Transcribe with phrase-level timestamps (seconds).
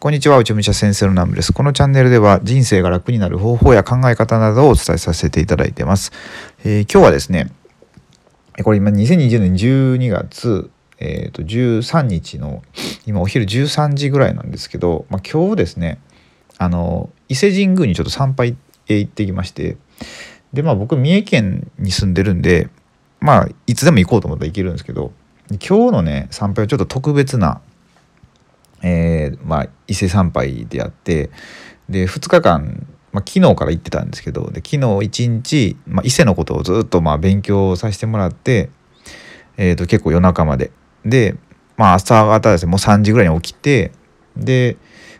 [0.00, 1.52] こんにちは、内武者先生のナムです。
[1.52, 6.10] このチャンネルでは人生が楽になる方法や考え方などをお伝えさせていただいています。
[6.64, 7.52] えー、今日はですね、
[8.64, 12.62] これ今2020年12月、えー、と13日の
[13.04, 16.00] 今お昼13時ぐらいなんですけど、まあ、今日ですね、
[16.56, 18.56] あの伊勢神宮にちょっと参拝
[18.86, 19.76] へ行ってきまして、
[20.54, 22.70] でまあ僕三重県に住んでるんで、
[23.20, 25.12] まあいつでも行こうと思ったら行けるんですけど、
[25.50, 27.60] 今日のね参拝はちょっと特別な
[28.82, 31.30] えー、まあ、伊勢参拝であって
[31.88, 38.70] で2日間、まあ、昨日から行ってたんですけどで昨日一日、まあ、伊勢のことをずっとまあ勉強させてもらって、
[39.56, 40.70] えー、と結構夜中まで。
[41.04, 41.36] で、
[41.76, 43.92] まあ、朝方ですねもう3時ぐらいに起きて
[44.36, 44.76] で、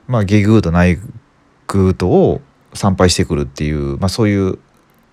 [0.07, 0.99] まあ、下宮と内
[1.73, 2.41] 宮とを
[2.75, 4.59] 参拝してくるっていう、まあ、そういう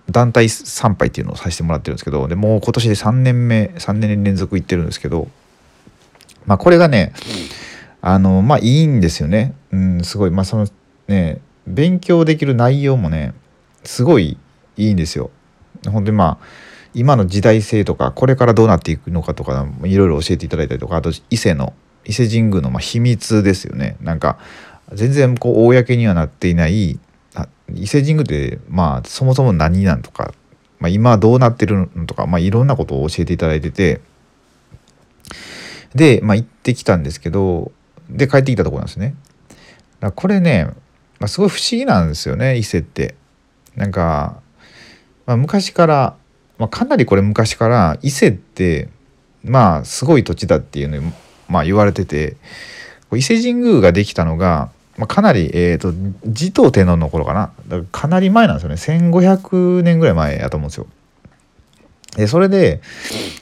[0.09, 5.27] 団体参拝っていうのをさせてもらってるんですけどでもう今年で3年目3年連続行ってるんですけど、
[6.45, 7.13] まあ、これがね、
[8.01, 9.53] あのまあいいんですよね。
[9.71, 10.67] うん、すごいまあその
[11.07, 13.33] ね勉強できる内容もね
[13.83, 14.37] すごい
[14.77, 15.31] いいんですよ。
[15.85, 16.45] 本当にまあ
[16.93, 21.73] 今の時代性とかこれからどうなっていくのかとかいろいろ教えていただいたりとかあと伊勢の
[22.05, 23.97] 伊勢神宮のま秘密ですよね。
[24.01, 24.37] なんか
[24.93, 26.99] 全然こう公にはなっていない
[27.73, 30.33] 伊勢神宮ってまあそもそも何なんとか、
[30.79, 34.01] まあ、今どうなってるのとか、まあ、いろんなことを教えていただいてて
[35.93, 37.71] で、まあ、行ってきたんですけど
[38.09, 39.15] で帰ってきたとこなんですね。
[39.99, 40.65] だこれね、
[41.19, 43.15] まあ、すごい不思議なんですよね伊勢って。
[43.75, 44.41] なんか、
[45.25, 46.15] まあ、昔から、
[46.57, 48.89] まあ、かなりこれ昔から伊勢って
[49.43, 51.13] まあすごい土地だっていうのに、
[51.47, 52.37] まあ、言われてて
[53.13, 55.93] 伊勢神宮ができたのが、まあ、かなり、えーと、
[56.25, 58.75] 持統天皇の頃かなかかなり前なんですよね
[59.09, 60.87] 1500年ぐらい前やと思うんですよ。
[62.15, 62.81] でそれで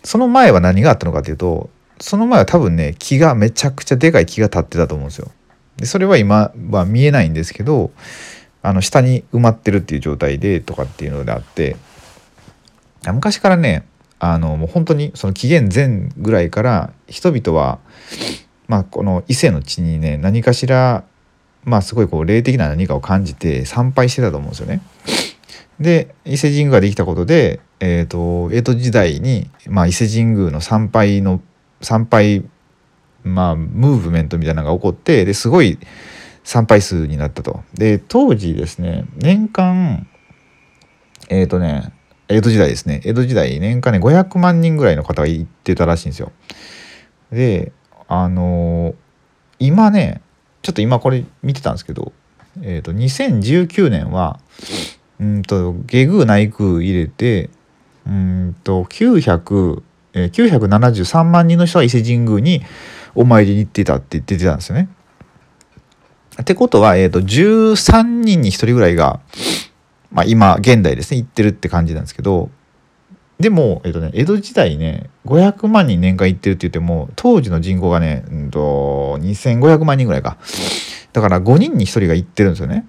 [0.04, 5.32] その前は何があったのかっていうとその前は多分ね木がめちゃくちゃでかい木が立ってたと思うんですよ。
[5.78, 7.92] でそれは今は見えないんですけど
[8.62, 11.76] あの下に埋まってるっていう状態でとかっていうのであって
[13.06, 13.86] 昔からね
[14.20, 17.80] あのもう本当にその紀元前ぐらいから人々は、
[18.68, 21.04] まあ、この伊勢の地にね何かしら
[21.64, 24.82] まあすごいこう霊的な何かを感じて参拝してたと思うんですよね。
[25.80, 31.42] で伊勢神宮ができたことで、えーと、と江戸時代に、まあ、伊勢神宮の参拝の
[31.82, 32.46] 参拝
[33.24, 35.80] まあムーブメントみたいなのが起こってですごい
[36.44, 37.64] 参拝数になったと。
[37.74, 40.08] で当時ですね年間
[41.30, 41.92] えっ、ー、とね
[42.28, 46.32] 江戸時代ですね江戸時代年間ね500万人ぐらいの方が行ってたらしいんですよ。
[47.32, 47.72] で
[48.08, 48.96] あのー、
[49.60, 50.22] 今ね
[50.62, 52.12] ちょっと今これ見てたんですけど、
[52.62, 54.40] えーと、2019年は
[55.20, 57.50] うんと下宮内宮入れて
[58.08, 59.84] うんと900
[60.16, 62.64] え、973万人の人が伊勢神宮に
[63.14, 64.90] お参りに行ってたって言ってたんですよね。
[66.42, 69.20] ってことは、えーと、13人に1人ぐらいが、
[70.12, 72.50] まあ、今現代ですね行ってるって感じなんですけど
[73.40, 80.38] でも、えーとね、江戸時代ね500万人年間行ってるって言っても当時の人口がね、うんと、2500万人ぐらいか
[81.14, 82.86] だから5人に1人が行ってるんですよね。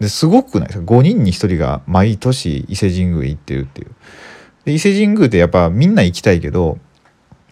[0.00, 3.90] ですごくないですか？5人に1人が毎年伊勢神宮へ行ってるっていう。
[4.64, 6.78] で伊勢神宮ってやっぱみんな行きたいけど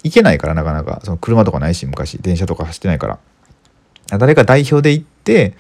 [0.03, 1.00] 行けないからなかなか。
[1.05, 2.19] その車とかないし昔。
[2.19, 3.19] 電車とか走ってないから。
[4.19, 5.55] 誰か代表で行って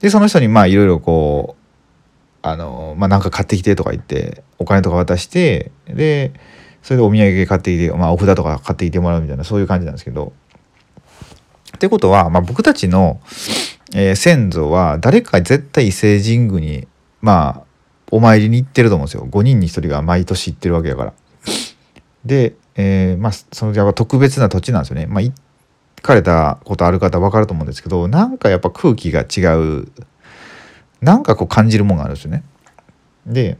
[0.00, 1.56] でその人にまあいろいろこ
[2.42, 6.32] うあのまあなんか買ってきてとか言ってお金とか渡してで
[6.82, 10.32] それでお土産買ってきて、まあ、お札とか買ってきてもらうみたいなそういう感じなんですけど。
[11.76, 13.20] ってことは、まあ、僕たちの、
[13.94, 16.88] えー、先祖は誰か絶対伊勢神宮に
[17.20, 17.67] まあ
[18.10, 21.12] お参りに行ってると思うんですよ5人に1人が毎年行ってるわけだから。
[22.24, 25.06] で、えー、まあそのやっぱ特別な土地なんですよね。
[25.06, 25.32] まあ行
[26.02, 29.88] かれたことある方分かると思うんですけどなんかやっぱ空気が違う
[31.00, 32.44] なんかこう感じるもんがあるんですよね。
[33.26, 33.58] で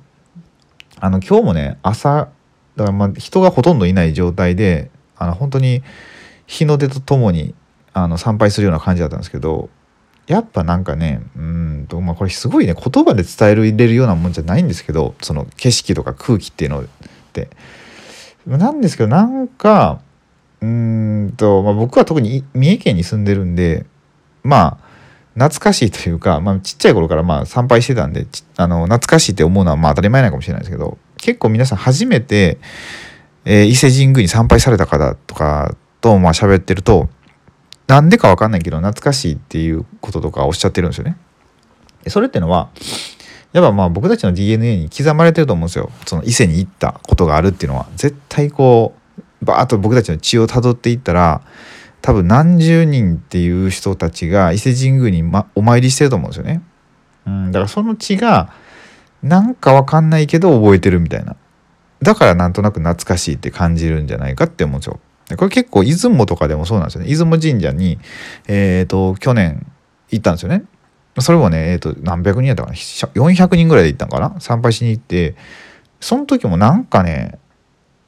[1.00, 2.28] あの今日もね朝
[2.76, 5.82] だからまあ人がほとんどいない状態であの本当に
[6.46, 7.54] 日の出とともに
[7.92, 9.68] あの参拝するような感じだったんですけど
[10.28, 16.86] やっぱなんかねうんとまあこれすごいね言葉で伝え入れるようなもんじゃないんですけどその景色とか空気っていうのっ
[17.32, 17.48] て
[18.46, 20.00] なんですけどなんか
[20.60, 23.86] うんと、まあ、僕は特に三重県に住んでるんで
[24.42, 24.88] まあ
[25.34, 28.26] 懐かしいというか、まあ、ちっちゃい頃からまあ参拝してたんで
[28.56, 32.58] あの懐かしいって思うのはまあ当たり前なのかもしれないですけど結構皆さん初めて、
[33.44, 37.08] えー、伊勢神宮に参拝された方とかとまあ喋ってると
[37.88, 41.16] なんでかわかんないけど懐かしいっていうこととかおっしゃってるんですよね。
[42.06, 42.68] それってのは
[43.52, 45.90] やっぱまあ僕たちの DNA に刻まれてると思うんですよ。
[46.06, 48.94] その伊勢に行ったことがあるっていうのは絶対こ
[49.42, 51.42] うバーッと僕たちの血をたどっていったら
[52.02, 56.62] 多分何十人っていう人たちが伊勢神宮に、ま、お参りしてると思うんですよね。
[57.26, 58.52] うん、だからその血が
[59.22, 61.36] なんかわかんないけど覚えてるみたいな。
[62.00, 65.00] だからなんとなく懐かしいって感じるんじゃないかって思うんですよ。
[65.36, 67.08] これ結構出雲とかでもそうなんですよね。
[67.08, 67.98] 出雲神社に、
[68.46, 69.66] え、ー、と、去年
[70.10, 70.64] 行ったんですよね。
[71.20, 72.74] それもね、えっ、ー、と、何百人やったかな。
[72.74, 74.40] 400人ぐらいで行ったんかな。
[74.40, 75.34] 参拝しに行って、
[76.00, 77.38] その時もなんかね、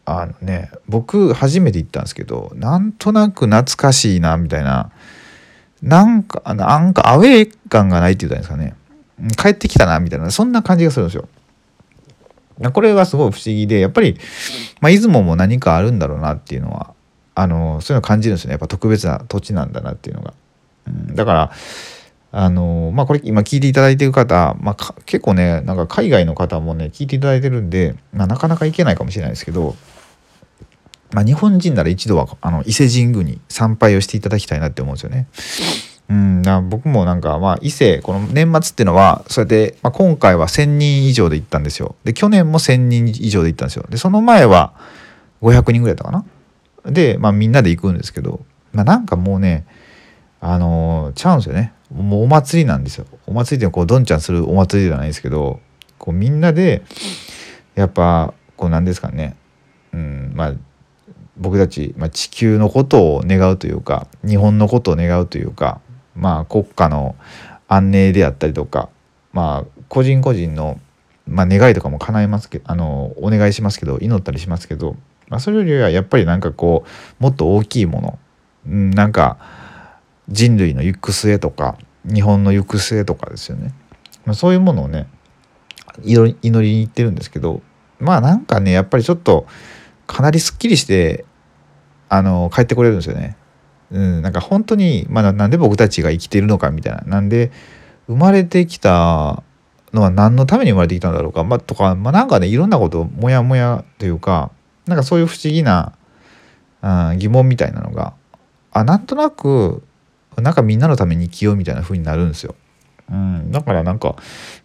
[0.07, 4.91] あのね、僕初めて行ったんですけど、なんとなく懐かしいな、みたいな。
[5.83, 8.75] なんか、なんかアウェー感がないって言ったんですかね。
[9.37, 11.29] 帰ってきたな、みたいな、そんな感じがするんですよ。
[12.73, 14.19] これはすごい不思議で、やっぱり、
[14.81, 16.95] まあ、出雲も何かあるんだろうなっていうのは、
[17.41, 18.53] あの、そういうの感じるんですよね。
[18.53, 20.35] やっぱ特別な土地なんだなっていうのが。
[20.87, 21.53] うん、だから、
[22.33, 29.75] あの、まあ、これ今聞いていただいてる方、まあ、結構ね、なんか海外の方もね、聞いていただいてるんで、まあ、なかなか行けないかもしれないですけど、
[31.13, 35.27] まあ、日本人なら一度はあの伊勢神宮に参拝をしていただきたいなって思うんですよね。
[36.09, 44.73] うん、だ僕もなんかまあ伊勢この年末っていうのはそれで、まあ、今回は1,000人以上で行ったんですよで去年も1,000人以上で行ったんですよでその前は
[45.41, 46.25] 500人ぐらいだったかな
[46.87, 49.67] で、まあ、みんなで行くんですけど、まあ、なんかもうね
[50.41, 51.73] あのー、ちゃうんですよね。
[51.93, 53.07] もうお祭りなんですよ。
[53.27, 55.61] お祭りってこうどんちゃんするお祭りではないですけど
[55.99, 56.83] こうみんなで
[57.75, 59.37] やっぱこうなんですかね。
[59.93, 60.53] うんまあ
[61.37, 65.81] 僕たち、まあ、地球のことを願うというか日本のことを願うというか
[66.21, 67.17] まあ、国家の
[67.69, 68.89] 安寧であったりとか、
[69.33, 70.81] まあ、個人個人の、
[71.27, 74.97] まあ、願いとかも叶えますけどあのお願いしますけど祈ったりしますけど、
[75.31, 76.85] まあ、それよりはやっぱりなんかこ
[77.21, 78.19] うもっと大きいもの、
[78.67, 79.39] うん、なんか
[80.29, 83.73] 人類の行く末とか日本の行く末とかですよね、
[84.27, 85.07] まあ、そういうものをね
[86.03, 87.63] 祈りに行ってるんですけど
[87.99, 89.47] まあなんかねやっぱりちょっと
[90.07, 91.25] かなりすっきりして
[92.09, 93.37] あの帰ってこれるんですよね。
[93.93, 97.03] うん、なんか本当に、まあ、なんで僕たちが生きているのかみたいな。
[97.03, 97.53] なんで
[98.09, 99.43] 生まれてきた
[99.93, 104.51] のは何のために生まれてきたんだろうか、まあ、とか、まあ、なんかねいろんなこともやもやというか
[104.91, 105.95] なんかそういう不思議な、
[106.83, 108.13] うん、疑問みたいなのが
[108.73, 109.83] あなんとなく
[110.37, 112.55] なんかみんなのために生きようみたいな風になるんですよ。
[113.11, 114.17] うん、だからなんか、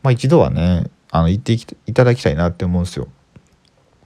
[0.04, 3.08] まあ、一度はねあの言っていただきたいなって思うんですよ。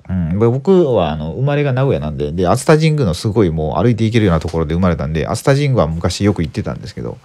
[0.09, 7.19] うん、僕はあの生まれが名古屋なんでで熱田神宮のすごいもう歩いていけるようなところで生まれたんで熱田神宮は昔よく行ってたんですけど、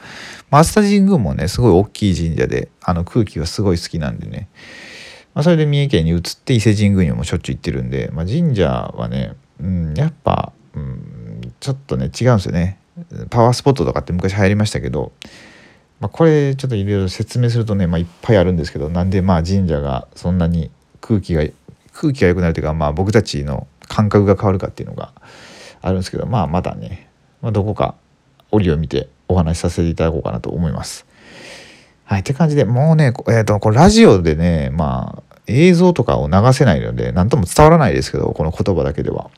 [0.51, 4.49] まあ、熱田神宮もねすごい大きい神社であの空気がすごい好きなんでね、
[5.35, 12.79] まあ、それで三重県に移って伊勢神宮にもしょっちゅう行ってるんで、まあ、神社はね、うん、やっぱ、うん、ちょっとね違うんですよね
[13.31, 15.13] パワースポットとかって昔流行りましたけど、
[15.99, 20.71] まあ、これちょっといろいろ説明するとね、まあ、いっぱいあるんですけどなんでまあ神社がそんなに
[21.01, 21.45] 空気が
[21.93, 25.13] 空気が良くなるというか、まあ、僕たちの感覚が変わるかっていうのが
[25.83, 27.09] あるんですけど、まあ、またね、
[27.43, 27.95] まあ、どこか
[28.51, 31.07] 折を見てお話しさせていただこうかなと思います。
[32.05, 39.31] はい、って感じでもうね、えーと、これラジオでね、まあ、映像とかを流せないので何とも伝わらないですけどこの言葉だけでは。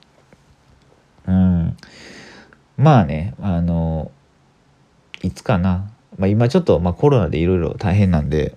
[1.27, 1.77] うん、
[2.77, 4.13] まあねあの
[5.23, 8.57] いつかな、まあ、今ちょっと、まあ、コロナでいろいろ大変なんで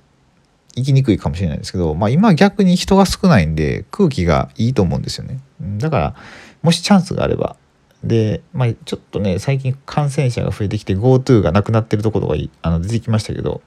[0.75, 5.39] 行きにくいかもしれないですけど、まあ、今逆に人が少ないんで空気がいいと思うんですよね。
[5.77, 6.15] だから
[6.61, 7.55] もしチャンスがあれば
[8.03, 13.61] で、まあ、ちょっとね最近感染者が増えてきて GoTo がなくなってるところがあの出てきましたけど、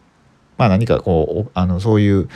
[0.63, 2.29] まあ、何かこうあのそういう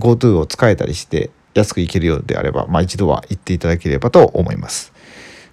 [0.00, 4.94] GoTo を使えたりして安く行けるようであれば、まあ、一度は行っていただければと思います。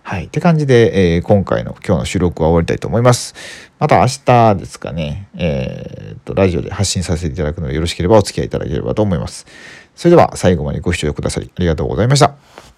[0.01, 0.27] はい。
[0.27, 3.35] って感じで、えー、今回の今日の収録は終わりたいと思います。
[3.79, 9.45] また明日ですかね、えー、っと、ラジオで発信させていただくのでよろしければお付き合いいただければと思います。
[9.93, 12.70] それでは最後までご視聴くださりありがとうございました。